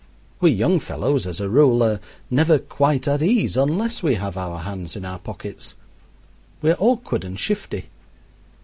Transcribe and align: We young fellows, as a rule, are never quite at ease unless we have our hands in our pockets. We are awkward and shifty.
We 0.39 0.49
young 0.49 0.79
fellows, 0.79 1.27
as 1.27 1.39
a 1.39 1.47
rule, 1.47 1.83
are 1.83 1.99
never 2.31 2.57
quite 2.57 3.07
at 3.07 3.21
ease 3.21 3.55
unless 3.55 4.01
we 4.01 4.15
have 4.15 4.35
our 4.35 4.57
hands 4.57 4.95
in 4.95 5.05
our 5.05 5.19
pockets. 5.19 5.75
We 6.63 6.71
are 6.71 6.77
awkward 6.79 7.23
and 7.23 7.37
shifty. 7.37 7.85